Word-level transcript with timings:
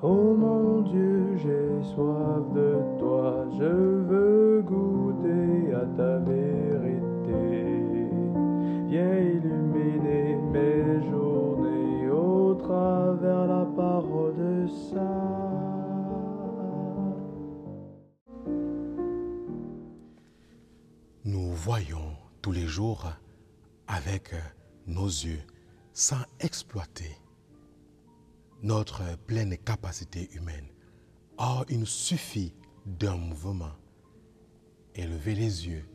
Oh 0.00 0.32
mon 0.32 0.82
Dieu, 0.82 1.36
j'ai 1.38 1.82
soif 1.92 2.52
de 2.54 2.78
toi, 3.00 3.44
je 3.58 3.64
veux 3.64 4.62
goûter 4.62 5.74
à 5.74 5.84
ta 5.96 6.18
vérité. 6.18 7.82
Viens 8.86 9.18
illuminer 9.18 10.36
mes 10.36 11.02
journées 11.10 12.10
au 12.10 12.54
travers 12.54 13.48
la 13.48 13.64
parole 13.64 14.36
de 14.36 14.68
ça. 14.68 15.18
Nous 21.24 21.50
voyons 21.54 22.14
tous 22.40 22.52
les 22.52 22.68
jours 22.68 23.04
avec 23.88 24.32
nos 24.86 25.08
yeux 25.08 25.42
sans 25.92 26.22
exploiter 26.38 27.16
notre 28.62 29.16
pleine 29.26 29.56
capacité 29.56 30.28
humaine. 30.32 30.66
Or, 31.36 31.64
il 31.68 31.80
nous 31.80 31.86
suffit 31.86 32.54
d'un 32.86 33.16
mouvement, 33.16 33.74
élever 34.94 35.34
les 35.34 35.68
yeux, 35.68 35.88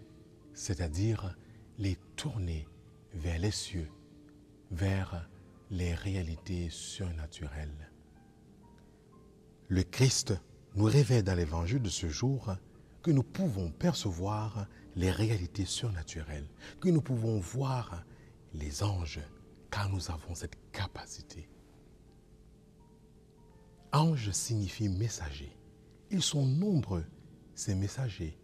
c'est-à-dire 0.53 1.36
les 1.77 1.98
tourner 2.16 2.67
vers 3.13 3.39
les 3.39 3.52
cieux, 3.52 3.89
vers 4.72 5.30
les 5.70 5.94
réalités 5.94 6.70
surnaturelles. 6.70 7.91
Le 9.67 9.84
Christ 9.84 10.34
nous 10.75 10.86
révèle 10.86 11.23
dans 11.23 11.36
l'évangile 11.36 11.81
de 11.81 11.89
ce 11.89 12.08
jour 12.08 12.55
que 13.02 13.11
nous 13.11 13.23
pouvons 13.23 13.72
percevoir 13.72 14.67
les 14.95 15.11
réalités 15.11 15.66
surnaturelles, 15.66 16.48
que 16.80 16.89
nous 16.89 17.02
pouvons 17.02 17.39
voir 17.39 18.03
les 18.53 18.84
anges, 18.84 19.20
car 19.70 19.89
nous 19.89 20.11
avons 20.11 20.36
cette 20.36 20.58
capacité. 20.72 21.50
Ange 23.93 24.31
signifie 24.31 24.89
messager. 24.89 25.55
Ils 26.09 26.23
sont 26.23 26.47
nombreux, 26.47 27.05
ces 27.53 27.75
messagers 27.75 28.35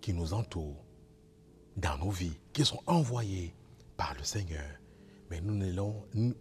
qui 0.00 0.14
nous 0.14 0.32
entourent 0.32 0.86
dans 1.76 1.98
nos 1.98 2.10
vies, 2.10 2.38
qui 2.54 2.64
sont 2.64 2.80
envoyés 2.86 3.54
par 3.98 4.14
le 4.14 4.24
Seigneur. 4.24 4.80
Mais 5.30 5.42
nous 5.42 5.54
ne, 5.54 5.70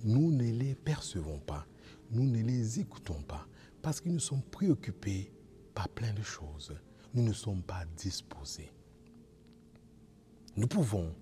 nous 0.04 0.32
ne 0.32 0.44
les 0.44 0.76
percevons 0.76 1.40
pas, 1.40 1.68
nous 2.10 2.24
ne 2.24 2.42
les 2.42 2.80
écoutons 2.80 3.22
pas, 3.22 3.46
parce 3.82 4.00
qu'ils 4.00 4.14
nous 4.14 4.20
sont 4.20 4.42
préoccupés 4.50 5.34
par 5.74 5.90
plein 5.90 6.14
de 6.14 6.24
choses. 6.24 6.74
Nous 7.14 7.24
ne 7.24 7.34
sommes 7.34 7.64
pas 7.64 7.84
disposés. 7.98 8.72
Nous 10.56 10.68
pouvons 10.68 11.14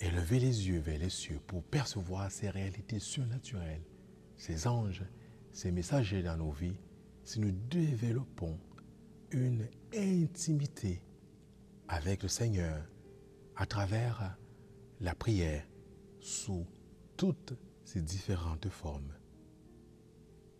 élever 0.00 0.38
les 0.38 0.68
yeux 0.68 0.80
vers 0.80 0.98
les 0.98 1.10
cieux 1.10 1.40
pour 1.46 1.62
percevoir 1.62 2.30
ces 2.30 2.48
réalités 2.48 2.98
surnaturelles, 2.98 3.84
ces 4.38 4.66
anges 4.66 5.04
ces 5.52 5.70
messagers 5.70 6.22
dans 6.22 6.36
nos 6.36 6.50
vies 6.50 6.78
si 7.24 7.40
nous 7.40 7.52
développons 7.52 8.58
une 9.30 9.68
intimité 9.94 11.02
avec 11.88 12.22
le 12.22 12.28
Seigneur 12.28 12.82
à 13.56 13.66
travers 13.66 14.36
la 15.00 15.14
prière 15.14 15.66
sous 16.20 16.66
toutes 17.16 17.54
ses 17.84 18.02
différentes 18.02 18.68
formes. 18.68 19.14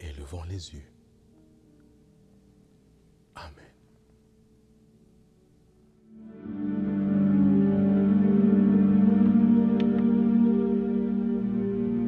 Élevons 0.01 0.45
les 0.45 0.75
yeux 0.75 0.93